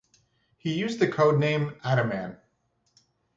[0.57, 2.37] He used the code name "Ataman".